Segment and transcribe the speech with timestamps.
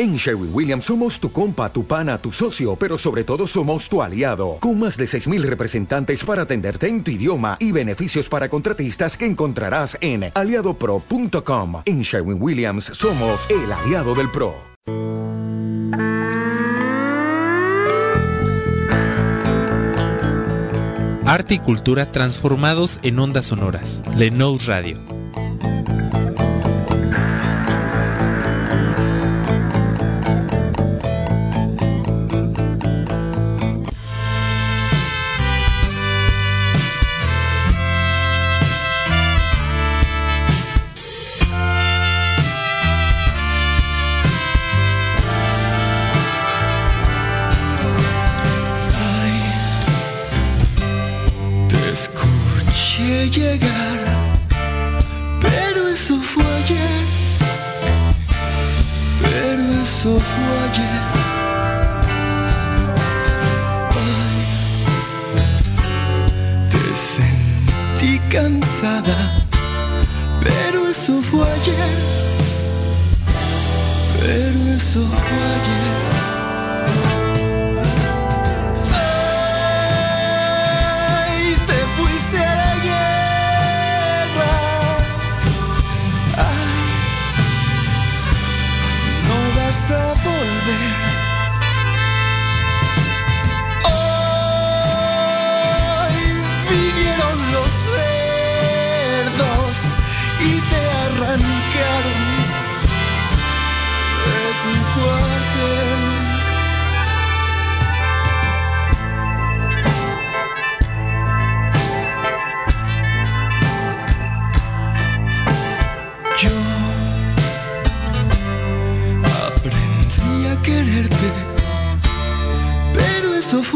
[0.00, 4.00] En Sherwin Williams somos tu compa, tu pana, tu socio, pero sobre todo somos tu
[4.00, 9.16] aliado, con más de 6.000 representantes para atenderte en tu idioma y beneficios para contratistas
[9.16, 11.82] que encontrarás en aliadopro.com.
[11.84, 14.54] En Sherwin Williams somos el aliado del PRO.
[21.26, 24.04] Arte y cultura transformados en ondas sonoras.
[24.16, 25.07] Lenous Radio
[60.08, 61.02] eso fue ayer.
[66.70, 66.82] Te
[67.14, 69.18] sentí cansada,
[70.40, 71.92] pero eso fue ayer.
[74.20, 76.07] Pero eso fue ayer.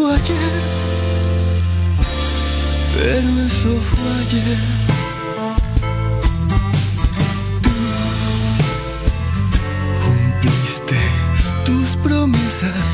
[0.02, 0.36] fue ayer,
[2.96, 4.58] pero eso fue ayer.
[7.62, 7.70] Tú
[10.02, 10.98] cumpliste
[11.64, 12.88] tus promesas,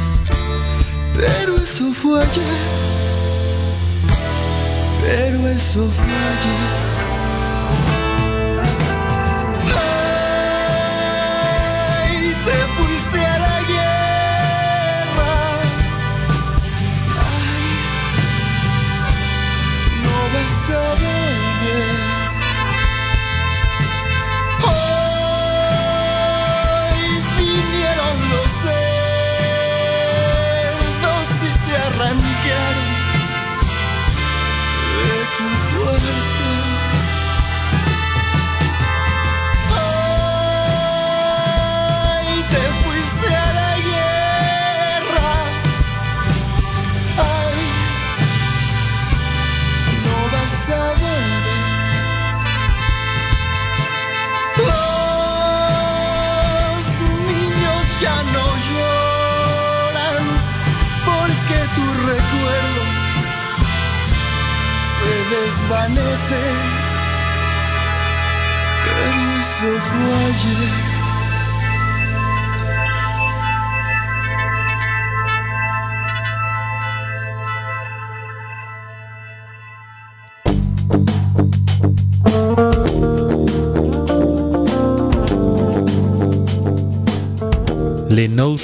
[1.15, 2.59] pero eso fue ayer,
[5.03, 6.98] pero eso fue ayer.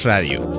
[0.05, 0.54] Radio.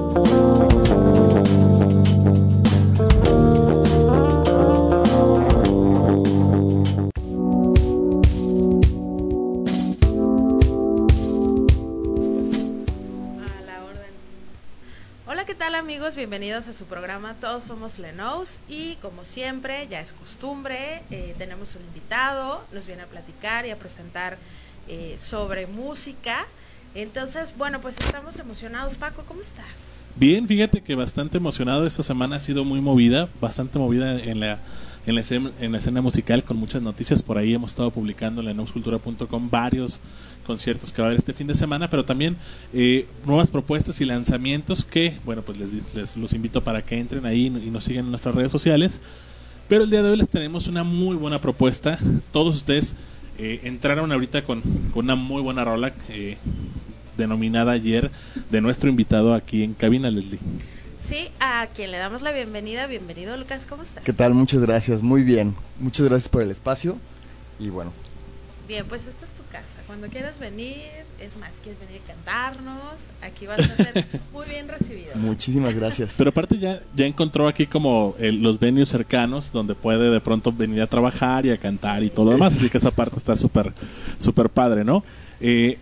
[16.29, 21.77] Bienvenidos a su programa Todos Somos Lenos y como siempre, ya es costumbre, eh, tenemos
[21.77, 24.37] un invitado, nos viene a platicar y a presentar
[24.89, 26.45] eh, sobre música.
[26.97, 28.97] Entonces, bueno, pues estamos emocionados.
[28.97, 29.67] Paco, ¿cómo estás?
[30.17, 31.87] Bien, fíjate que bastante emocionado.
[31.87, 34.59] Esta semana ha sido muy movida, bastante movida en la,
[35.07, 37.23] en la, escena, en la escena musical con muchas noticias.
[37.23, 38.65] Por ahí hemos estado publicando en la
[39.51, 40.01] varios
[40.47, 42.37] conciertos que va a haber este fin de semana, pero también
[42.73, 47.47] eh, nuevas propuestas y lanzamientos que, bueno, pues les, los invito para que entren ahí
[47.47, 49.01] y nos sigan en nuestras redes sociales.
[49.69, 51.99] Pero el día de hoy les tenemos una muy buena propuesta.
[52.33, 52.95] Todos ustedes
[53.39, 54.61] eh, entraron ahorita con,
[54.93, 56.37] con, una muy buena rola eh,
[57.17, 58.11] denominada ayer
[58.51, 60.39] de nuestro invitado aquí en cabina, Leslie.
[61.07, 62.87] Sí, a quien le damos la bienvenida.
[62.87, 64.03] Bienvenido, Lucas, ¿cómo estás?
[64.03, 64.35] ¿Qué tal?
[64.35, 65.55] Muchas gracias, muy bien.
[65.79, 66.97] Muchas gracias por el espacio
[67.61, 67.93] y bueno,
[68.69, 69.81] Bien, pues esta es tu casa.
[69.87, 70.77] Cuando quieras venir,
[71.21, 75.13] es más, quieres venir a cantarnos, aquí vas a ser muy bien recibido.
[75.15, 76.11] Muchísimas gracias.
[76.17, 80.51] Pero aparte ya, ya encontró aquí como eh, los venues cercanos donde puede de pronto
[80.51, 82.55] venir a trabajar y a cantar y todo lo demás.
[82.55, 83.73] Así que esa parte está súper,
[84.19, 85.05] súper padre, ¿no?
[85.41, 85.79] Eh,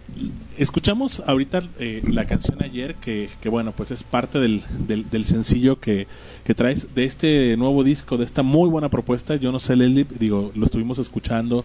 [0.58, 5.24] escuchamos ahorita eh, la canción ayer, que, que, bueno, pues es parte del, del, del
[5.24, 6.06] sencillo que,
[6.44, 9.36] que, traes de este nuevo disco, de esta muy buena propuesta.
[9.36, 11.64] Yo no sé, Leslie, digo, lo estuvimos escuchando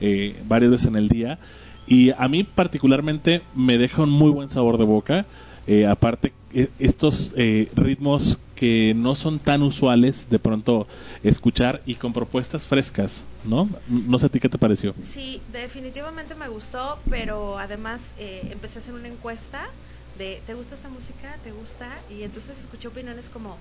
[0.00, 1.38] eh, varias veces en el día.
[1.86, 5.26] Y a mí particularmente me deja un muy buen sabor de boca.
[5.66, 6.32] Eh, aparte,
[6.78, 10.86] estos eh, ritmos que no son tan usuales de pronto
[11.22, 13.70] escuchar y con propuestas frescas, ¿no?
[13.88, 14.94] No sé a ti qué te pareció.
[15.02, 19.66] Sí, definitivamente me gustó, pero además eh, empecé a hacer una encuesta
[20.18, 21.38] de ¿te gusta esta música?
[21.42, 21.88] ¿Te gusta?
[22.10, 23.56] Y entonces escuché opiniones como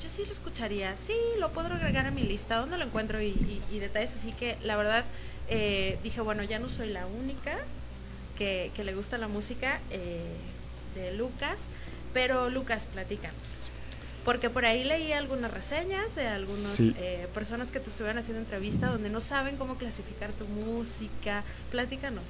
[0.00, 3.20] yo sí lo escucharía, sí, lo puedo agregar a mi lista, ¿dónde lo encuentro?
[3.20, 5.04] Y, y, y detalles así que la verdad
[5.48, 7.58] eh, dije, bueno, ya no soy la única
[8.38, 10.22] que, que le gusta la música eh,
[10.94, 11.56] de Lucas,
[12.12, 13.63] pero Lucas, platícanos.
[14.24, 16.94] Porque por ahí leí algunas reseñas de algunas Sí.
[16.98, 21.42] eh, personas que te estuvieron haciendo entrevista donde no saben cómo clasificar tu música.
[21.70, 22.24] Platícanos.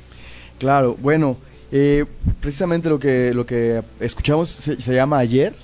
[0.58, 1.37] Claro, bueno,
[1.70, 2.05] eh,
[2.41, 5.55] precisamente lo que, lo que escuchamos se, se llama Ayer.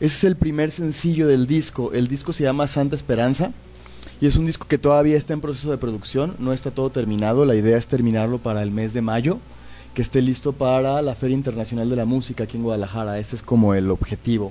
[0.00, 1.92] Ese es el primer sencillo del disco.
[1.92, 3.52] El disco se llama Santa Esperanza
[4.20, 7.44] y es un disco que todavía está en proceso de producción, no está todo terminado.
[7.44, 9.38] La idea es terminarlo para el mes de mayo,
[9.94, 13.18] que esté listo para la Feria Internacional de la Música aquí en Guadalajara.
[13.18, 14.50] Ese es como el objetivo.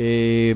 [0.00, 0.54] Eh,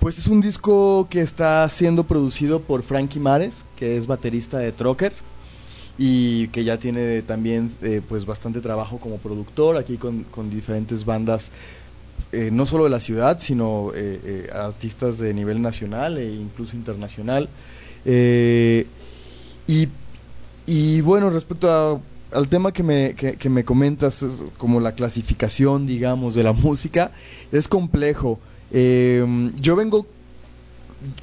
[0.00, 4.70] pues es un disco que está siendo producido por Frankie Mares, que es baterista de
[4.70, 5.12] Trocker
[5.96, 11.04] y que ya tiene también eh, pues bastante trabajo como productor aquí con, con diferentes
[11.04, 11.50] bandas
[12.32, 13.92] eh, no solo de la ciudad sino
[14.52, 17.48] artistas de nivel nacional e incluso internacional.
[18.04, 19.88] Y,
[20.66, 22.02] y bueno respecto
[22.32, 24.24] al tema que me, que, me comentas
[24.58, 27.12] como la clasificación digamos de la música
[27.52, 28.40] es complejo
[28.72, 29.24] Eh,
[29.60, 30.06] yo vengo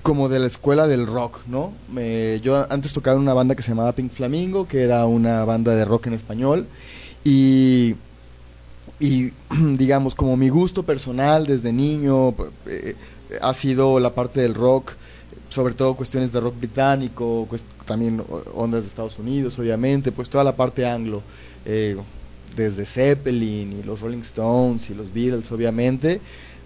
[0.04, 1.74] como de la escuela del rock, ¿no?
[1.92, 5.46] Me, yo antes tocaba en una banda que se llamaba Pink Flamingo, que era una
[5.46, 6.68] banda de rock en español,
[7.24, 7.96] y,
[9.00, 9.32] y
[9.78, 12.36] digamos, como mi gusto personal desde niño
[12.66, 12.96] eh,
[13.42, 14.94] ha sido la parte del rock,
[15.50, 17.48] sobre todo cuestiones de rock británico,
[17.86, 18.24] también
[18.54, 21.24] ondas de Estados Unidos, obviamente, pues toda la parte anglo,
[21.66, 21.98] eh,
[22.56, 26.20] desde Zeppelin y los Rolling Stones y los Beatles, obviamente,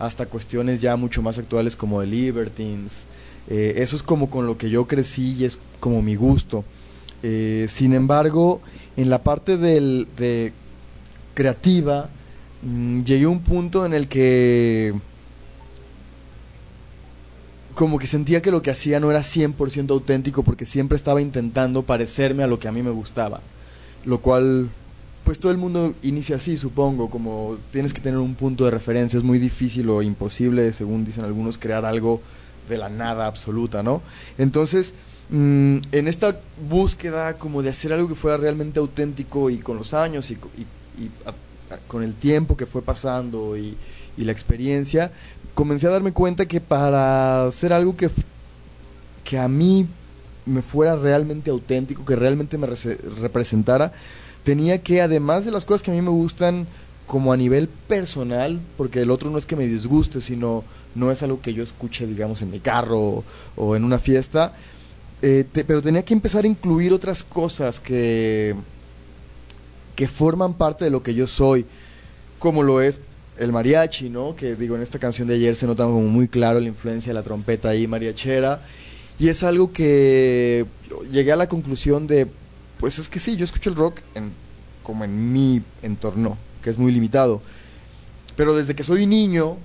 [0.06, 3.06] hasta cuestiones ya mucho más actuales como The Libertines.
[3.50, 6.64] Eh, eso es como con lo que yo crecí y es como mi gusto.
[7.24, 8.62] Eh, sin embargo,
[8.98, 10.54] en la parte del, de
[11.34, 12.10] creativa,
[12.62, 14.94] mm, llegué a un punto en el que
[17.74, 21.82] como que sentía que lo que hacía no era 100% auténtico porque siempre estaba intentando
[21.82, 23.42] parecerme a lo que a mí me gustaba.
[24.06, 24.70] Lo cual,
[25.24, 29.18] pues todo el mundo inicia así, supongo, como tienes que tener un punto de referencia,
[29.18, 32.22] es muy difícil o imposible, según dicen algunos, crear algo
[32.70, 34.02] de la nada absoluta, ¿no?
[34.38, 34.94] Entonces,
[35.30, 36.38] mm, en esta
[36.70, 40.38] búsqueda como de hacer algo que fuera realmente auténtico y con los años y,
[41.88, 43.76] con el tiempo que fue pasando y,
[44.18, 45.12] y la experiencia,
[45.56, 48.10] comencé a darme cuenta que para hacer algo que,
[49.24, 49.88] que a mí
[50.46, 53.94] me fuera realmente auténtico, que realmente me rese- representara,
[54.44, 56.68] tenía que, además de las cosas que a mí me gustan
[57.08, 60.64] como a nivel personal, porque el otro no es que me disguste, sino
[60.96, 63.24] no es algo que yo escuche, digamos, en mi carro
[63.56, 64.54] o, en una fiesta,
[65.22, 68.56] eh, pero tenía que empezar a incluir otras cosas que,
[69.96, 71.66] que forman parte de lo que yo soy,
[72.40, 73.00] como lo es
[73.38, 74.36] el mariachi, ¿no?
[74.36, 77.16] Que digo, en esta canción de ayer se nota como muy claro la influencia de
[77.16, 78.62] la trompeta ahí mariachera.
[79.20, 80.66] Y es algo que
[81.12, 82.28] llegué a la conclusión de,
[82.84, 84.34] pues es que sí, yo escucho el rock en,
[84.84, 87.42] como en mi entorno, que es muy limitado.
[88.36, 89.56] Pero desde que soy niño,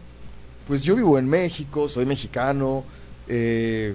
[0.69, 2.85] pues yo vivo en México, soy mexicano,
[3.27, 3.95] eh,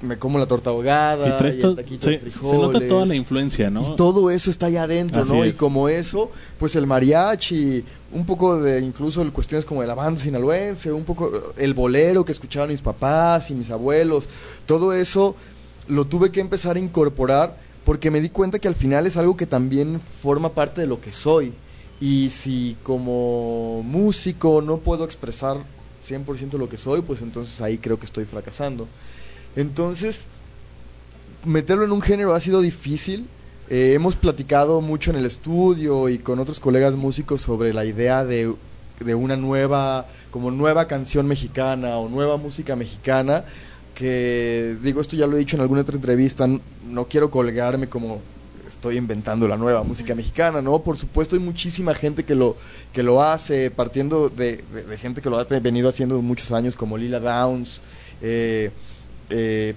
[0.00, 3.08] me como la torta ahogada, Y el taquito de se, se nota toda frijoles.
[3.08, 3.80] la influencia, ¿no?
[3.94, 5.44] Y todo eso está allá adentro, Así ¿no?
[5.44, 9.94] Y como eso, pues el mariachi, un poco de incluso el- cuestiones como de la
[9.94, 14.28] banda sinaloense, un poco el bolero que escuchaban mis papás y mis abuelos,
[14.66, 15.34] todo eso
[15.88, 19.34] lo tuve que empezar a incorporar porque me di cuenta que al final es algo
[19.34, 21.54] que también forma parte de lo que soy.
[22.02, 25.56] Y si como músico no puedo expresar
[26.06, 28.86] 100% lo que soy, pues entonces ahí creo que estoy fracasando.
[29.56, 30.24] Entonces,
[31.46, 33.26] meterlo en un género ha sido difícil.
[33.70, 38.22] Eh, hemos platicado mucho en el estudio y con otros colegas músicos sobre la idea
[38.22, 38.54] de,
[39.00, 43.46] de una nueva, como nueva canción mexicana o nueva música mexicana.
[43.98, 46.46] Que digo, esto ya lo he dicho en alguna otra entrevista,
[46.86, 48.20] no quiero colgarme como
[48.68, 50.78] estoy inventando la nueva música mexicana, ¿no?
[50.78, 52.54] Por supuesto hay muchísima gente que lo,
[52.92, 54.62] que lo hace, partiendo de,
[55.00, 57.80] gente que lo ha venido haciendo muchos años, como Lila Downs,
[58.22, 58.70] eh,
[59.30, 59.74] eh,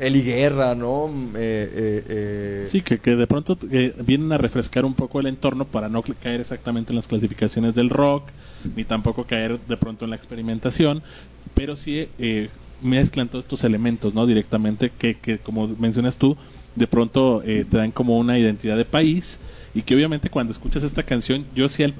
[0.00, 1.08] Eli Guerra, ¿no?
[1.34, 3.56] Eh, eh, eh, Sí, que, que de pronto
[4.04, 7.90] vienen a refrescar un poco el entorno para no caer exactamente en las clasificaciones del
[7.90, 8.24] rock,
[8.76, 11.02] ni tampoco caer de pronto en la experimentación,
[11.54, 12.08] pero sí
[12.82, 14.26] mezclan todos estos elementos, ¿no?
[14.26, 16.36] Directamente, que, que como mencionas tú,
[16.74, 19.38] de pronto te dan como una identidad de país
[19.74, 21.94] y que obviamente cuando escuchas esta canción, yo sí al,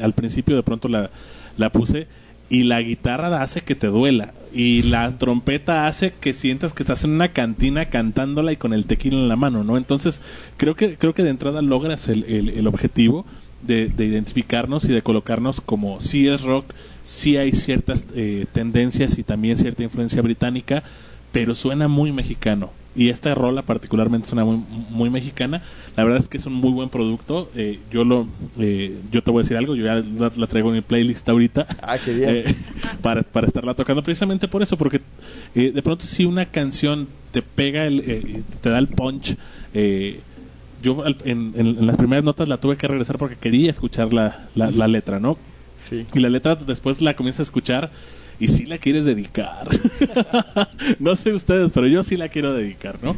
[0.00, 1.10] al principio de pronto la,
[1.56, 2.06] la puse
[2.50, 7.04] y la guitarra hace que te duela y la trompeta hace que sientas que estás
[7.04, 9.76] en una cantina cantándola y con el tequila en la mano, ¿no?
[9.76, 10.20] Entonces
[10.56, 13.26] creo que creo que de entrada logras el, el, objetivo
[13.62, 16.72] de, de, identificarnos y de colocarnos como si es rock,
[17.08, 20.82] si hay ciertas eh, tendencias y también cierta influencia británica,
[21.32, 24.60] pero suena muy mexicano y esta rola particularmente suena muy,
[24.90, 25.62] muy mexicana.
[25.96, 27.48] La verdad es que es un muy buen producto.
[27.54, 28.26] Eh, yo lo,
[28.58, 29.76] eh, yo te voy a decir algo.
[29.76, 30.02] Yo ya
[30.36, 31.66] la, traigo en mi playlist ahorita.
[31.80, 32.28] Ah, qué bien.
[32.28, 32.44] Eh,
[33.02, 35.00] para, para estarla tocando precisamente por eso, porque
[35.54, 39.36] de pronto si una canción te pega, el, te da el punch.
[40.82, 44.72] yo en, en, las primeras notas la tuve que regresar porque quería escuchar la, la,
[44.72, 45.38] la letra, ¿no?
[45.88, 46.06] Sí.
[46.12, 47.90] Y la letra después la comienza a escuchar
[48.40, 49.68] y si la quieres dedicar.
[50.98, 53.16] no sé ustedes, pero yo sí la quiero dedicar, ¿no?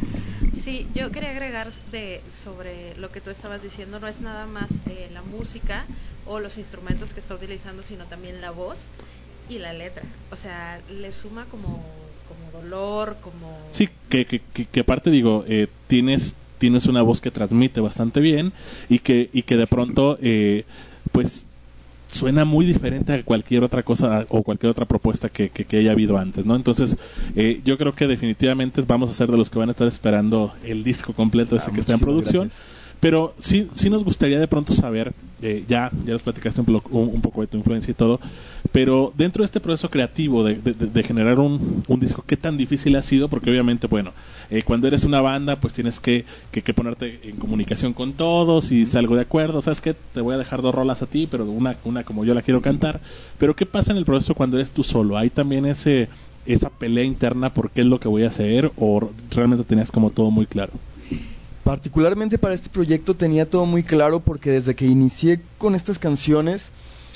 [0.53, 4.69] Sí, yo quería agregar de, sobre lo que tú estabas diciendo, no es nada más
[4.89, 5.85] eh, la música
[6.25, 8.77] o los instrumentos que está utilizando, sino también la voz
[9.49, 10.03] y la letra.
[10.31, 11.83] O sea, le suma como,
[12.27, 13.57] como dolor, como...
[13.69, 18.53] Sí, que, que, que, aparte digo, eh, tienes, tienes una voz que transmite bastante bien
[18.89, 20.65] y que, y que de pronto, eh,
[21.11, 21.45] pues
[22.11, 26.17] suena muy diferente a cualquier otra cosa o cualquier otra propuesta que, que, haya habido
[26.17, 26.55] antes, ¿no?
[26.55, 26.97] Entonces,
[27.35, 30.53] eh, yo creo que definitivamente vamos a ser de los que van a estar esperando
[30.65, 32.51] el disco completo ese ah, que está en producción.
[33.01, 37.21] Pero sí, sí nos gustaría de pronto saber, eh, ya, ya les platicaste un, un,
[37.21, 38.19] poco de tu influencia y todo,
[38.71, 42.95] pero dentro de este proceso creativo de, de, generar un, un, disco, ¿qué tan difícil
[42.95, 43.27] ha sido?
[43.27, 44.13] Porque obviamente, bueno,
[44.51, 48.71] eh, cuando eres una banda, pues tienes que, que, que, ponerte en comunicación con todos
[48.71, 49.95] y salgo de acuerdo, ¿sabes qué?
[50.13, 52.61] Te voy a dejar dos rolas a ti, pero una, una como yo la quiero
[52.61, 52.99] cantar.
[53.37, 55.17] Pero ¿qué pasa en el proceso cuando eres tú solo?
[55.17, 56.09] ¿Hay también ese
[56.45, 60.09] esa pelea interna por qué es lo que voy a hacer o realmente tenías como
[60.09, 60.73] todo muy claro?
[61.63, 66.71] Particularmente para este proyecto tenía todo muy claro porque desde que inicié con estas canciones,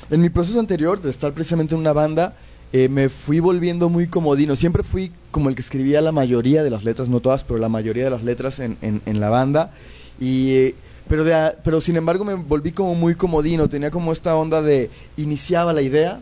[0.10, 2.36] en mi proceso anterior de estar precisamente en una banda,
[2.72, 4.56] eh, me fui volviendo muy comodino.
[4.56, 7.68] Siempre fui como el que escribía la mayoría de las letras, no todas, pero la
[7.68, 9.74] mayoría de las letras en, en, la banda.
[10.18, 10.76] Y, eh,
[11.10, 14.90] pero, de, pero sin embargo me volví como muy comodino, tenía como esta onda de
[15.18, 16.22] iniciaba la idea,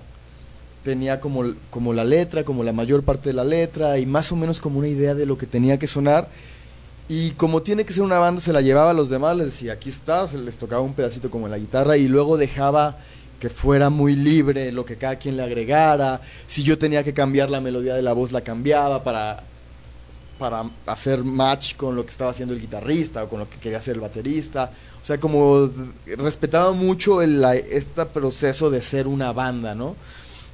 [0.83, 4.35] tenía como, como la letra, como la mayor parte de la letra y más o
[4.35, 6.27] menos como una idea de lo que tenía que sonar
[7.07, 9.73] y como tiene que ser una banda, se la llevaba a los demás, les decía,
[9.73, 12.97] aquí está, se les tocaba un pedacito como en la guitarra y luego dejaba
[13.43, 16.21] que fuera muy libre lo que cada quien le agregara.
[16.47, 19.43] Si yo tenía que cambiar la melodía de la voz, la cambiaba para,
[20.39, 23.79] para hacer match con lo que estaba haciendo el guitarrista o con lo que quería
[23.79, 24.71] hacer el baterista.
[25.01, 25.69] O sea, como
[26.05, 29.97] respetaba mucho el, este proceso de ser una banda, ¿no?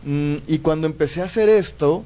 [0.03, 2.03] Mm, y cuando empecé a hacer esto,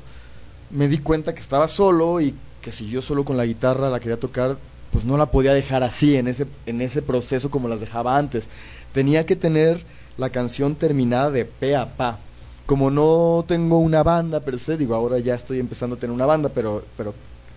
[0.70, 4.02] me di cuenta que estaba solo y que si yo solo con la guitarra la
[4.02, 4.58] quería tocar,
[4.92, 8.50] pues no la podía dejar así, en ese, en ese proceso como las dejaba antes.
[8.92, 12.20] Tenía que tener la canción terminada de pe a pa.
[12.66, 16.26] Como no tengo una banda per se, digo, ahora ya estoy empezando a tener una
[16.26, 17.14] banda, pero, pero,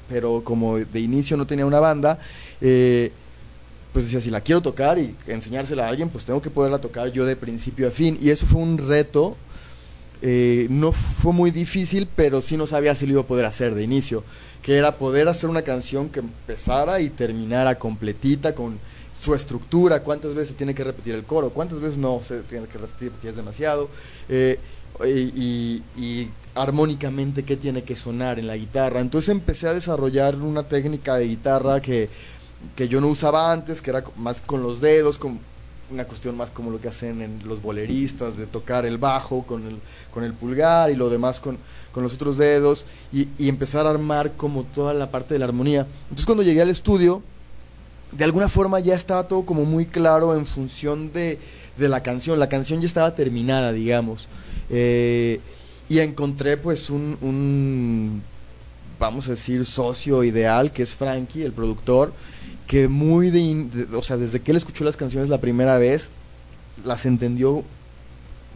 [0.08, 2.18] pero como de inicio no tenía una banda,
[2.60, 3.12] eh,
[3.92, 7.12] pues decía, si la quiero tocar y enseñársela a alguien, pues tengo que poderla tocar
[7.12, 8.18] yo de principio a fin.
[8.20, 9.36] Y eso fue un reto
[10.22, 13.74] eh, no fue muy difícil, pero sí no sabía si lo iba a poder hacer
[13.74, 14.24] de inicio,
[14.62, 18.78] que era poder hacer una canción que empezara y terminara completita con
[19.26, 22.68] su estructura, cuántas veces se tiene que repetir el coro, cuántas veces no se tiene
[22.68, 23.88] que repetir porque es demasiado,
[24.28, 24.56] eh,
[25.04, 29.00] y, y, armónicamente qué tiene que sonar en la guitarra.
[29.00, 32.08] Entonces empecé a desarrollar una técnica de guitarra que,
[32.76, 35.40] que yo no usaba antes, que era más con los dedos, con
[35.90, 39.66] una cuestión más como lo que hacen en los boleristas, de tocar el bajo con
[39.66, 39.78] el,
[40.14, 41.58] con el pulgar y lo demás con,
[41.92, 45.46] con los otros dedos y, y, empezar a armar como toda la parte de la
[45.46, 45.84] armonía.
[46.04, 47.22] Entonces cuando llegué al estudio,
[48.16, 51.38] de alguna forma ya estaba todo como muy claro en función de,
[51.76, 52.38] de la canción.
[52.38, 54.28] La canción ya estaba terminada, digamos.
[54.70, 55.40] Eh,
[55.88, 58.22] y encontré pues un,
[58.98, 62.12] vamos a decir, socio ideal, que es Frankie, el productor,
[62.66, 66.08] que muy de, o sea, desde que él escuchó las canciones la primera vez,
[66.84, 67.62] las entendió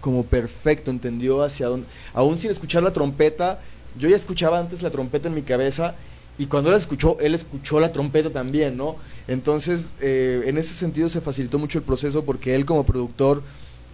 [0.00, 3.60] como perfecto, entendió hacia dónde, aún sin escuchar la trompeta,
[3.98, 5.94] yo ya escuchaba antes la trompeta en mi cabeza
[6.40, 8.97] y cuando él escuchó, él escuchó la trompeta también, ¿no?
[9.28, 13.42] Entonces, eh, en ese sentido se facilitó mucho el proceso porque él como productor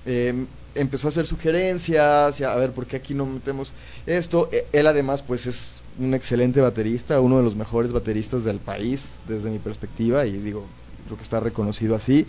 [0.06, 3.72] eh, empezó a hacer sugerencias, y a ver, ¿por qué aquí no metemos
[4.06, 4.48] esto?
[4.52, 9.18] E, él además, pues es un excelente baterista, uno de los mejores bateristas del país,
[9.26, 10.66] desde mi perspectiva, y digo,
[11.06, 12.28] creo que está reconocido así.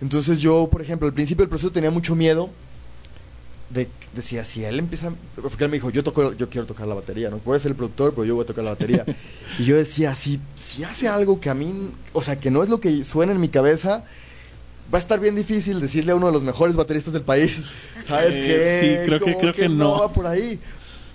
[0.00, 2.48] Entonces yo, por ejemplo, al principio del proceso tenía mucho miedo
[3.74, 5.12] de, decía, si él empieza,
[5.42, 7.76] porque él me dijo, yo toco, yo quiero tocar la batería, no puede ser el
[7.76, 9.04] productor, pero yo voy a tocar la batería.
[9.58, 12.68] y yo decía, si, si hace algo que a mí, o sea, que no es
[12.68, 14.04] lo que suena en mi cabeza,
[14.92, 17.62] va a estar bien difícil decirle a uno de los mejores bateristas del país,
[18.06, 18.98] ¿sabes Eh, qué?
[19.02, 19.98] sí, creo que- creo que no.
[20.00, 20.58] va por ahí.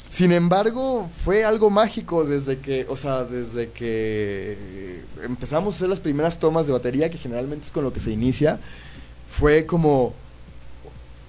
[0.10, 6.00] Sin embargo, fue algo mágico desde que, o sea, desde que empezamos a hacer las
[6.00, 8.60] primeras tomas de batería, que generalmente es con lo que se inicia,
[9.28, 10.14] fue como,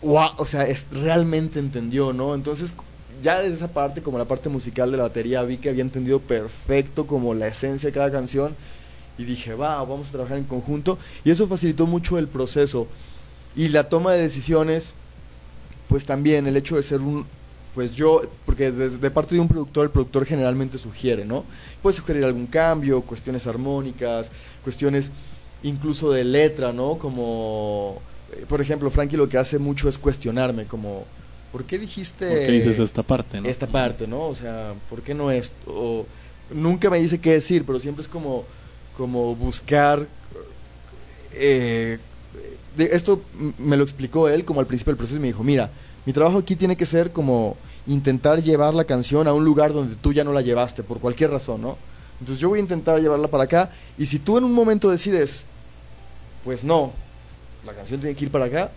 [0.03, 2.35] wow, o sea, es, realmente entendió, ¿no?
[2.35, 2.75] Entonces,
[3.23, 6.21] ya desde esa parte, como la parte musical de la batería, vi que había entendido
[6.21, 8.55] perfecto como la esencia de cada canción
[9.19, 12.87] y dije, va, vamos a trabajar en conjunto y eso facilitó mucho el proceso
[13.55, 14.95] y la toma de decisiones,
[15.89, 17.27] pues también el hecho de ser un,
[17.75, 21.45] pues yo, porque desde de parte de un productor, el productor generalmente sugiere, ¿no?
[21.83, 24.31] Puede sugerir algún cambio, cuestiones armónicas,
[24.63, 25.11] cuestiones
[25.63, 26.97] incluso de letra, ¿no?
[26.97, 28.01] Como,
[28.49, 31.05] por ejemplo, Frankie lo que hace mucho es cuestionarme, como,
[31.53, 33.49] ¿por qué dijiste ¿Por qué dices esta parte, no?
[33.49, 34.27] esta parte, ¿no?
[34.29, 35.55] O sea, ¿por qué no esto?
[35.67, 36.07] O,
[36.53, 38.45] nunca me dice qué decir, pero siempre es como,
[38.97, 40.07] como buscar...
[41.33, 41.99] eh,
[42.77, 43.23] de- esto
[43.59, 45.71] me lo explicó él como al principio del proceso y me dijo, mira,
[46.07, 47.57] mi trabajo aquí tiene que ser como
[47.87, 51.31] intentar llevar la canción a un lugar donde tú ya no la llevaste, por cualquier
[51.31, 51.77] razón, ¿no?
[52.21, 55.43] Entonces yo voy a intentar llevarla para acá y si tú en un momento decides,
[56.45, 56.93] pues no,
[57.67, 58.71] la canción tiene que ir para acá,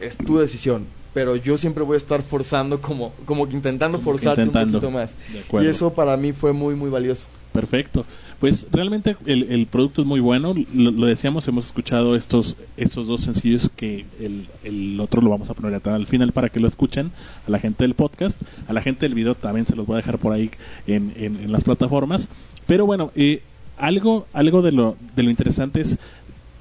[0.00, 0.86] es tu decisión.
[1.12, 4.78] Pero yo siempre voy a estar forzando, como, como que intentando Como forzarte intentando.
[4.78, 5.62] un poquito más.
[5.62, 7.24] Y eso para mí fue muy, muy valioso.
[7.52, 8.06] Perfecto.
[8.38, 10.54] Pues realmente el, el producto es muy bueno.
[10.72, 15.50] Lo, lo decíamos, hemos escuchado estos estos dos sencillos que el, el otro lo vamos
[15.50, 17.10] a poner al final para que lo escuchen
[17.46, 18.40] a la gente del podcast.
[18.68, 20.48] A la gente del video también se los voy a dejar por ahí
[20.86, 22.28] en, en, en las plataformas.
[22.68, 23.42] Pero bueno, eh,
[23.76, 25.98] algo, algo de, lo, de lo interesante es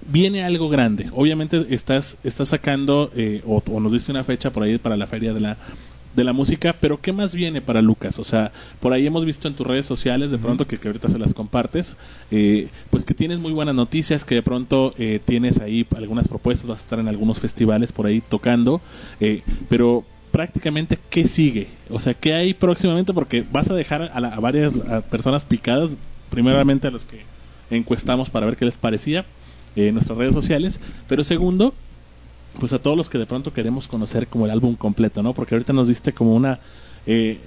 [0.07, 1.09] viene algo grande.
[1.13, 5.07] Obviamente estás, estás sacando eh, o, o nos diste una fecha por ahí para la
[5.07, 5.57] feria de la
[6.15, 8.17] de la música, pero ¿qué más viene para Lucas?
[8.17, 11.07] O sea, por ahí hemos visto en tus redes sociales de pronto que, que ahorita
[11.07, 11.95] se las compartes,
[12.31, 16.67] eh, pues que tienes muy buenas noticias, que de pronto eh, tienes ahí algunas propuestas,
[16.67, 18.81] vas a estar en algunos festivales por ahí tocando,
[19.19, 21.67] eh, pero prácticamente ¿qué sigue?
[21.91, 23.13] O sea, ¿qué hay próximamente?
[23.13, 25.91] Porque vas a dejar a, la- a varias a personas picadas,
[26.31, 27.21] primeramente a los que
[27.69, 29.25] encuestamos para ver qué les parecía
[29.75, 31.73] en nuestras redes sociales, pero segundo,
[32.59, 35.33] pues a todos los que de pronto queremos conocer como el álbum completo, ¿no?
[35.33, 36.59] Porque ahorita nos diste como una...
[37.05, 37.39] eh,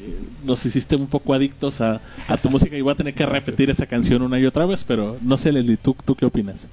[0.45, 3.69] nos hiciste un poco adictos a, a tu música y voy a tener que repetir
[3.71, 6.69] esa canción una y otra vez, pero no sé, Leslie, ¿tú, tú qué opinas?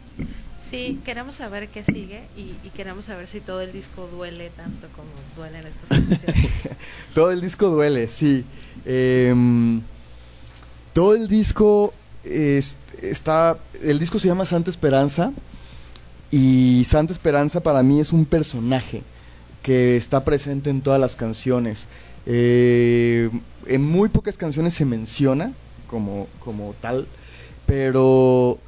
[0.70, 4.88] Sí, queremos saber qué sigue y, y queremos saber si todo el disco duele tanto
[4.96, 6.50] como duelen estas canciones.
[7.16, 8.44] Todo el disco duele, sí.
[8.86, 9.82] Em,
[10.94, 11.92] todo el disco
[12.24, 13.58] es- está.
[13.82, 15.32] El disco se llama Santa Esperanza.
[16.32, 19.02] Y Santa Esperanza para mí es un personaje
[19.64, 21.86] que está presente en todas las canciones.
[22.26, 23.30] Eh,
[23.66, 25.54] en muy pocas canciones se menciona
[25.88, 27.08] como, como tal,
[27.66, 28.60] pero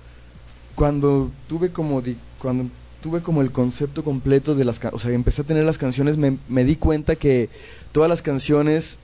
[0.74, 2.66] cuando tuve como di- cuando
[3.04, 6.38] tuve como el concepto completo de las o sea empecé a tener las canciones me,
[6.48, 7.50] me di cuenta que
[7.92, 8.98] todas las canciones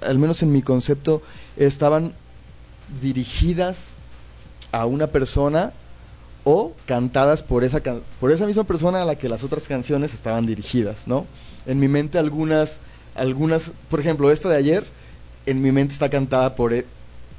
[0.00, 1.22] al menos en mi concepto
[1.56, 2.12] estaban
[3.02, 3.94] dirigidas
[4.72, 5.72] a una persona
[6.44, 7.80] o cantadas por esa
[8.20, 11.26] por esa misma persona a la que las otras canciones estaban dirigidas no
[11.66, 12.78] en mi mente algunas
[13.14, 14.84] algunas por ejemplo esta de ayer
[15.46, 16.86] en mi mente está cantada por e-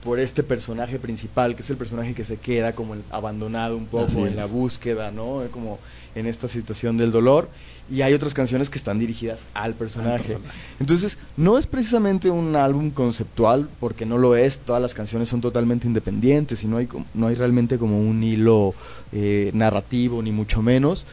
[0.03, 3.83] por este personaje principal, que es el personaje que se queda como el abandonado un
[3.83, 4.31] Así poco es.
[4.31, 5.43] en la búsqueda, ¿no?
[5.43, 5.79] Eh, Como
[6.15, 7.49] en esta situación del dolor.
[7.91, 10.33] Y hay otras canciones que están dirigidas al personaje.
[10.35, 10.57] personaje.
[10.79, 15.41] Entonces, no es precisamente un álbum conceptual, porque no lo es, todas las canciones son
[15.41, 18.73] totalmente independientes y no hay, no hay realmente como un hilo
[19.11, 21.05] eh, narrativo, ni mucho menos.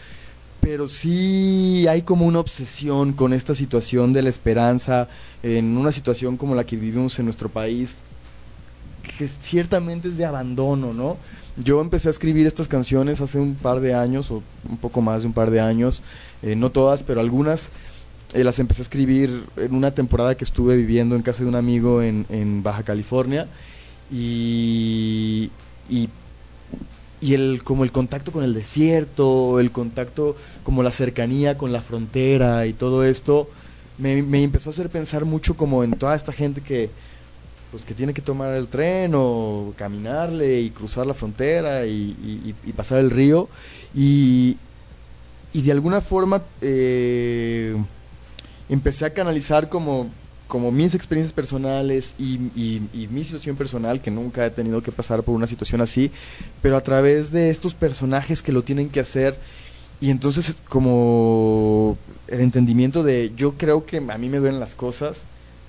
[0.60, 5.08] Pero sí hay como una obsesión con esta situación de la esperanza,
[5.42, 7.96] en una situación como la que vivimos en nuestro país,
[9.02, 11.16] que ciertamente es de abandono, ¿no?
[11.56, 15.22] Yo empecé a escribir estas canciones hace un par de años, o un poco más
[15.22, 16.02] de un par de años,
[16.42, 17.70] eh, no todas, pero algunas
[18.32, 21.56] eh, las empecé a escribir en una temporada que estuve viviendo en casa de un
[21.56, 23.46] amigo en, en Baja California,
[24.10, 25.50] y,
[25.88, 26.08] y,
[27.20, 31.80] y el, como el contacto con el desierto, el contacto, como la cercanía con la
[31.80, 33.50] frontera y todo esto,
[33.98, 36.90] me, me empezó a hacer pensar mucho como en toda esta gente que
[37.70, 42.54] pues que tiene que tomar el tren o caminarle y cruzar la frontera y, y-
[42.66, 43.48] y pasar el río.
[43.94, 44.56] Y,
[45.52, 47.76] y de alguna forma eh,
[48.68, 50.08] empecé a canalizar como,
[50.48, 52.38] como mis experiencias personales y,
[53.10, 56.10] mi situación personal, que nunca he tenido que pasar por una situación así,
[56.62, 59.36] pero a través de estos personajes que lo tienen que hacer.
[60.00, 65.18] Y entonces como el entendimiento de yo creo que a mí me duelen las cosas,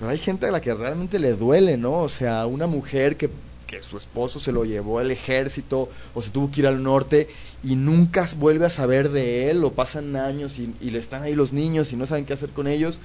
[0.01, 1.99] pero hay gente a la que realmente le duele, ¿no?
[1.99, 3.29] O sea, una mujer que,
[3.67, 7.29] que su esposo se lo llevó al ejército o se tuvo que ir al norte
[7.63, 11.35] y nunca vuelve a saber de él o pasan años y, y le están ahí
[11.35, 12.99] los niños y no saben qué hacer con ellos.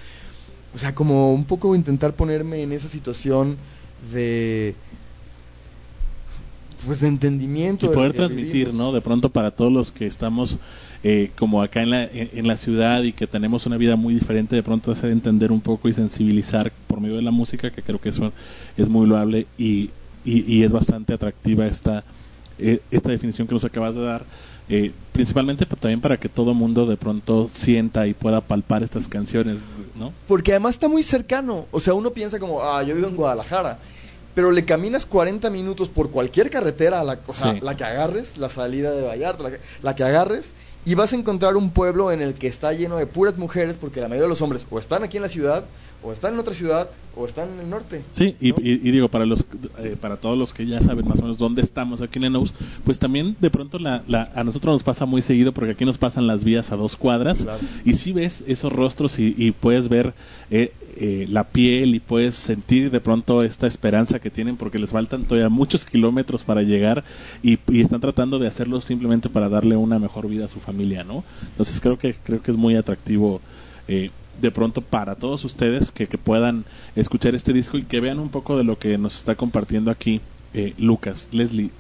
[0.75, 3.59] O sea, como un poco intentar ponerme en esa situación
[4.11, 4.75] de
[6.87, 8.75] pues de entendimiento y poder transmitir, vivimos.
[8.75, 8.93] ¿no?
[8.93, 10.59] De pronto para todos los que estamos
[11.09, 14.57] eh, como acá en la, en, la ciudad y que tenemos una vida muy diferente,
[14.57, 18.01] de pronto hacer entender un poco y sensibilizar por medio de la música, que creo
[18.01, 18.33] que eso
[18.77, 19.91] es muy loable y,
[20.25, 22.03] y, y es bastante atractiva esta,
[22.59, 24.25] eh, esta definición que nos acabas de dar.
[24.69, 29.07] eh, principalmente pa- también para que todo mundo de pronto sienta y pueda palpar estas
[29.07, 29.59] canciones,
[29.95, 30.13] ¿no?
[30.27, 31.67] Porque además está muy cercano.
[31.71, 33.79] O sea, uno piensa como, ah, yo vivo en Guadalajara.
[34.35, 37.61] Pero le caminas 40 minutos por cualquier carretera, a la, o sea, Sí.
[37.63, 40.53] la que agarres, la salida de Vallarta, la que, la que agarres,
[40.87, 44.01] y vas a encontrar un pueblo en el que está lleno de puras mujeres, porque
[44.01, 45.65] la mayoría de los hombres o están aquí en la ciudad,
[46.03, 48.03] o están en otra ciudad, o están en el norte.
[48.13, 48.57] Sí, y, ¿no?
[48.61, 49.45] y- y digo, para los
[49.79, 52.55] eh, para todos los que ya saben más o menos dónde estamos aquí en Enos,
[52.85, 55.99] pues también de pronto la, la- a nosotros nos pasa muy seguido porque aquí nos
[55.99, 57.59] pasan las vías a dos cuadras Claro.
[57.85, 60.15] y sí ves esos rostros y, y puedes ver
[60.51, 64.91] eh, eh, la piel y puedes sentir de pronto esta esperanza que tienen porque les
[64.91, 67.05] faltan todavía muchos kilómetros para llegar
[67.43, 71.23] y, están tratando de hacerlo simplemente para darle una mejor vida a su familia, ¿no?
[71.51, 73.41] Entonces creo que creo que es muy atractivo
[73.89, 78.19] eh, de pronto para todos ustedes que, que puedan escuchar este disco y que vean
[78.19, 80.21] un poco de lo que nos está compartiendo aquí
[80.55, 81.71] eh, Lucas, Leslie.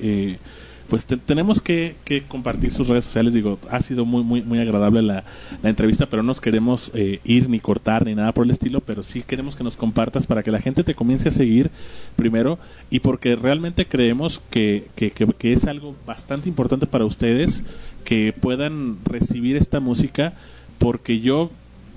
[0.88, 3.35] Pues te- tenemos que, que compartir sus redes sociales.
[3.35, 5.25] Digo, ha sido muy muy muy agradable la,
[5.62, 8.81] la entrevista, pero no nos queremos eh, ir ni cortar ni nada por el estilo,
[8.81, 11.70] pero sí queremos que nos compartas para que la gente te comience a seguir
[12.16, 12.59] primero
[12.90, 17.62] y porque realmente creemos que, que, que- que es algo bastante importante para ustedes
[18.05, 20.33] que puedan recibir esta música
[20.79, 21.51] porque yo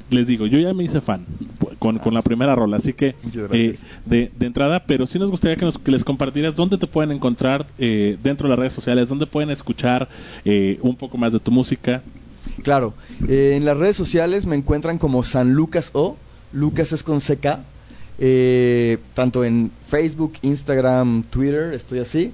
[0.10, 1.25] les digo, yo ya me hice fan
[1.80, 3.15] con, con la primera rola, así que
[3.52, 6.86] eh, de, de entrada, pero sí nos gustaría que, nos, que les compartieras dónde te
[6.86, 10.10] pueden encontrar eh, dentro de las redes sociales, dónde pueden escuchar
[10.46, 12.04] eh, un poco más de tu música.
[12.63, 12.94] Claro,
[13.28, 16.18] eh, en las redes sociales me encuentran como San Lucas O,
[16.52, 17.60] Lucas es con CK,
[18.20, 22.32] eh, tanto en Facebook, Instagram, Twitter, estoy así.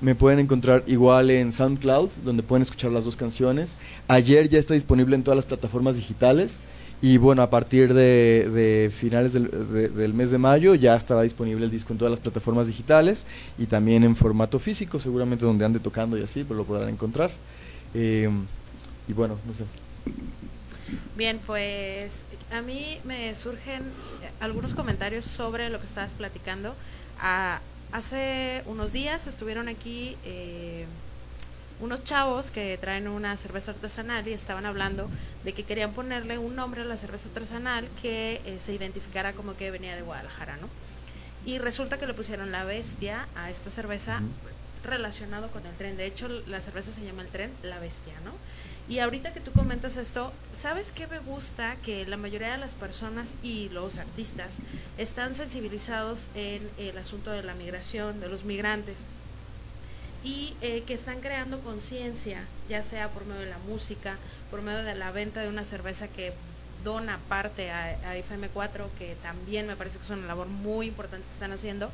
[0.00, 3.74] Me pueden encontrar igual en SoundCloud, donde pueden escuchar las dos canciones.
[4.08, 6.56] Ayer ya está disponible en todas las plataformas digitales.
[7.02, 11.64] Y bueno, a partir de, finales del, de- del mes de mayo ya estará disponible
[11.64, 13.24] el disco en todas las plataformas digitales
[13.58, 17.30] y también en formato físico, seguramente donde ande tocando y así, pues lo podrán encontrar.
[17.94, 18.28] Eh,
[19.08, 19.64] y bueno, no sé.
[21.16, 23.82] Bien, pues a mí me surgen
[24.40, 26.74] algunos comentarios sobre lo que estabas platicando.
[27.20, 27.60] Ah,
[27.92, 30.84] hace unos días estuvieron aquí eh,
[31.80, 35.08] unos chavos que traen una cerveza artesanal y estaban hablando
[35.44, 39.56] de que querían ponerle un nombre a la cerveza artesanal que eh, se identificara como
[39.56, 40.68] que venía de Guadalajara, ¿no?
[41.46, 44.20] Y resulta que le pusieron la bestia a esta cerveza
[44.84, 45.96] relacionado con el tren.
[45.96, 48.32] De hecho, la cerveza se llama el tren, la bestia, ¿no?
[48.88, 51.76] Y ahorita que tú comentas esto, ¿sabes qué me gusta?
[51.84, 54.56] Que la mayoría de las personas y los artistas
[54.98, 58.98] están sensibilizados en el asunto de la migración, de los migrantes,
[60.22, 64.18] y eh, que están creando conciencia, ya sea por medio de la música,
[64.50, 66.32] por medio de la venta de una cerveza que
[66.84, 71.26] dona parte a, a FM4, que también me parece que es una labor muy importante
[71.26, 71.90] que están haciendo.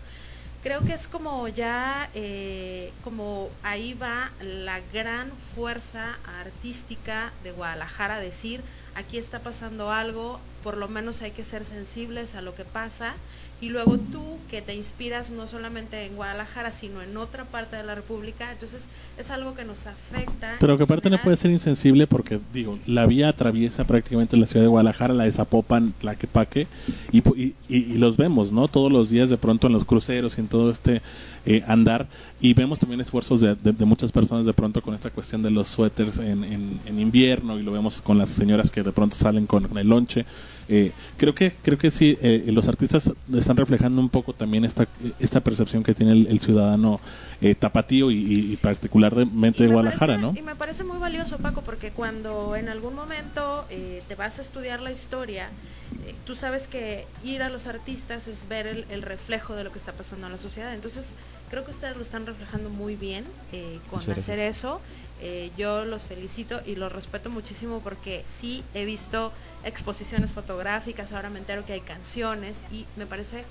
[0.66, 8.18] Creo que es como ya, eh, como ahí va la gran fuerza artística de Guadalajara,
[8.18, 8.62] decir,
[8.96, 13.14] aquí está pasando algo, por lo menos hay que ser sensibles a lo que pasa
[13.60, 17.82] y luego tú que te inspiras no solamente en Guadalajara, sino en otra parte de
[17.82, 18.82] la República, entonces
[19.18, 20.56] es algo que nos afecta.
[20.60, 24.62] Pero que aparte no puede ser insensible porque, digo, la vía atraviesa prácticamente la ciudad
[24.62, 26.66] de Guadalajara, la de Zapopan, Tlaquepaque,
[27.10, 28.68] y, pu- y, y- y los vemos, ¿no?
[28.68, 31.02] Todos los días de pronto en los cruceros y en todo este
[31.46, 32.06] eh, andar,
[32.40, 35.50] y vemos también esfuerzos de, de- de muchas personas de pronto con esta cuestión de
[35.50, 39.16] los suéteres en, en- en invierno, y lo vemos con las señoras que de pronto
[39.16, 40.24] salen con el lonche.
[40.68, 44.88] Eh, creo que creo que sí, eh, los artistas están reflejando un poco también esta,
[45.20, 47.00] esta percepción que tiene el, ciudadano
[47.40, 50.34] eh, tapatío y, particularmente de Guadalajara, ¿no?
[50.36, 54.80] Y me parece muy valioso, Paco, porque cuando en algún momento te vas a estudiar
[54.80, 55.50] la historia,
[56.24, 59.92] tú sabes que ir a los artistas es ver el, reflejo de lo que está
[59.92, 60.74] pasando en la sociedad.
[60.74, 61.14] Entonces,
[61.50, 63.24] creo que ustedes lo están reflejando muy bien
[63.90, 64.80] con hacer eso.
[65.20, 69.32] Eh, yo los felicito y los respeto muchísimo porque sí he visto
[69.64, 73.44] exposiciones fotográficas, ahora me entero que hay canciones y me parece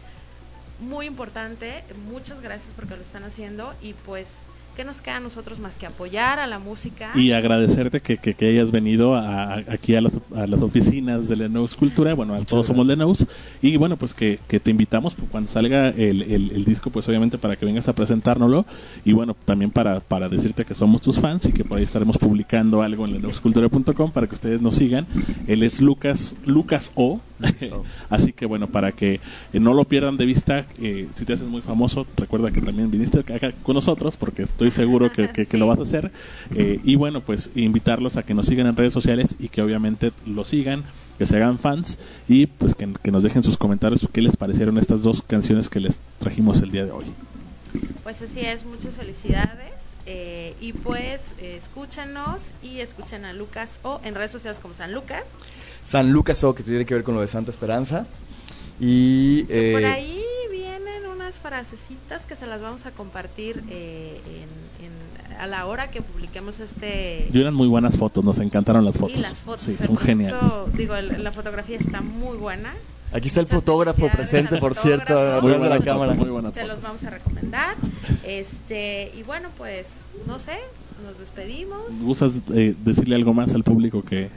[0.79, 1.83] muy importante.
[2.07, 4.31] Muchas gracias porque lo están haciendo y pues
[4.75, 7.11] ¿qué nos queda a nosotros más que apoyar a la música?
[7.15, 12.13] Y agradecerte que, que, hayas venido aquí a las, a las, oficinas de Lenous Cultura,
[12.13, 13.25] bueno, todos somos Lenous,
[13.61, 17.37] y bueno, pues que, que te invitamos pues, cuando salga el, el, disco, pues obviamente
[17.37, 18.65] para que vengas a presentárnoslo,
[19.05, 22.17] y bueno, también para, para decirte que somos tus fans y que por ahí estaremos
[22.17, 25.07] publicando algo en lenouscultura.com para que ustedes nos sigan.
[25.47, 27.21] Él es Lucas, Lucas O,
[28.09, 29.19] así que bueno, para que
[29.53, 32.91] eh, no lo pierdan de vista, eh, si te haces muy famoso, recuerda que también
[32.91, 36.11] viniste acá con nosotros, porque estoy estoy seguro que, que, lo vas a hacer.
[36.55, 40.11] Eh, y bueno, pues invitarlos a que nos sigan en redes sociales y que obviamente
[40.25, 40.83] lo sigan,
[41.17, 41.97] que se hagan fans
[42.27, 45.97] y pues que, nos dejen sus comentarios qué les parecieron estas dos canciones que les
[46.19, 47.05] trajimos el día de hoy.
[48.03, 49.73] Pues así es, muchas felicidades.
[50.07, 55.23] Eh, y pues escúchanos y escuchen a Lucas o en redes sociales como San Lucas.
[55.83, 58.05] San Lucas o que tiene que ver con lo de Santa Esperanza.
[58.79, 60.23] Y por eh,
[61.35, 64.19] ahí frasecitas que se las vamos a compartir eh,
[65.39, 67.29] a la hora que publiquemos este...
[67.31, 69.17] Y eran muy buenas fotos, nos encantaron las fotos.
[69.17, 70.41] Y las fotos, son geniales.
[70.73, 72.73] digo, la fotografía está muy buena.
[73.11, 76.13] Aquí está el fotógrafo presente, por cierto, muy de la cámara.
[76.13, 77.75] Muy buenas Se los vamos a recomendar.
[78.25, 80.57] Este, y bueno, pues, no sé,
[81.05, 81.81] nos despedimos.
[82.01, 84.29] ¿Gustas eh, decirle algo más al público que,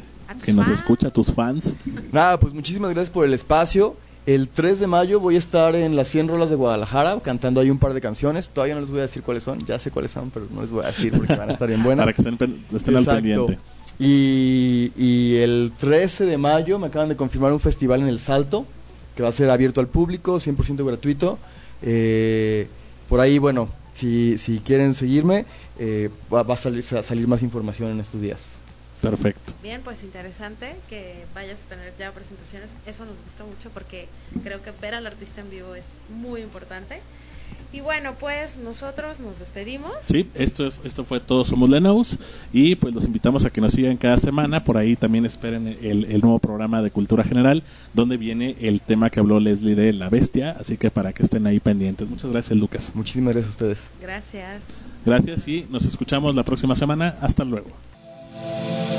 [0.44, 1.76] que nos escucha, a tus fans?
[2.12, 3.96] Nada, pues muchísimas gracias por el espacio.
[4.28, 7.70] El 3 de mayo voy a estar en las 100 rolas de Guadalajara cantando ahí
[7.70, 8.50] un par de canciones.
[8.50, 10.70] Todavía no les voy a decir cuáles son, ya sé cuáles son, pero no les
[10.70, 12.04] voy a decir porque van a estar bien buenas.
[12.04, 13.58] Para que estén, al pendiente.
[13.98, 18.66] Y, y, el 13 de mayo me acaban de confirmar un festival en El Salto
[19.16, 21.38] que va a ser abierto al público, 100% gratuito.
[21.80, 22.66] Eh,
[23.08, 25.46] por ahí, bueno, si, si quieren seguirme,
[25.78, 28.57] eh, va, a salir, a salir más información en estos días.
[29.00, 29.52] Perfecto.
[29.62, 32.72] Bien, pues interesante que vayas a tener ya presentaciones.
[32.86, 34.08] Eso nos gusta mucho porque
[34.42, 37.00] creo que ver al artista en vivo es muy importante.
[37.70, 39.92] Y bueno, pues nosotros nos despedimos.
[40.00, 42.18] Sí, esto, esto fue Todos Somos Lenos
[42.50, 44.64] y pues los invitamos a que nos sigan cada semana.
[44.64, 49.10] Por ahí también esperen el, el, nuevo programa de Cultura General donde viene el tema
[49.10, 50.56] que habló Leslie de La Bestia.
[50.58, 52.08] Así que para que estén ahí pendientes.
[52.08, 52.92] Muchas gracias, Lucas.
[52.94, 53.84] Muchísimas gracias a ustedes.
[54.00, 54.62] Gracias.
[55.04, 57.16] Gracias y nos escuchamos la próxima semana.
[57.20, 57.68] Hasta luego.
[58.60, 58.97] Thank you.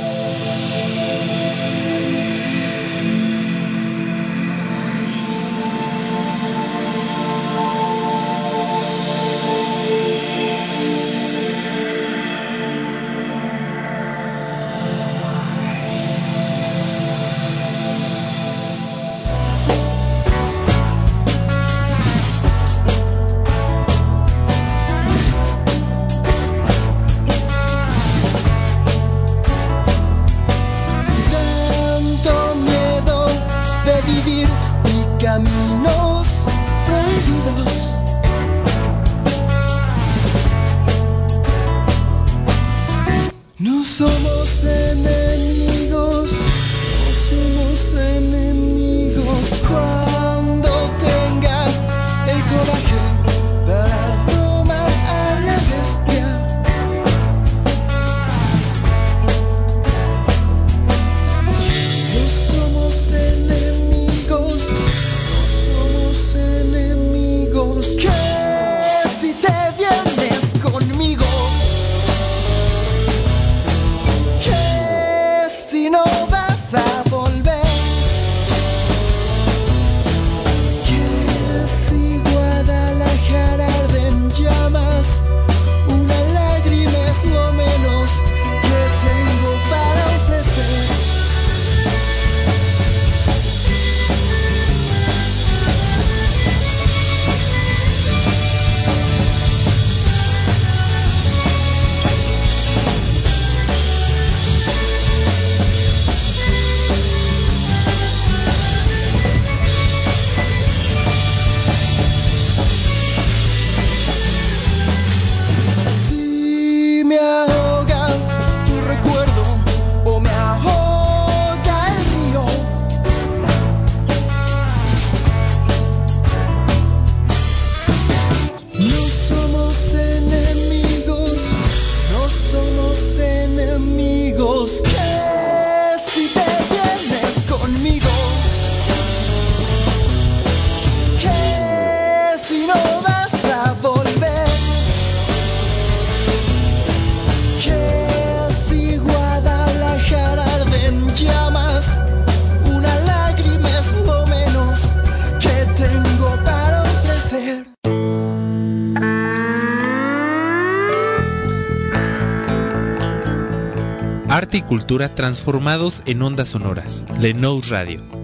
[164.70, 167.04] Cultura transformados en ondas sonoras.
[167.20, 168.19] Lenous Radio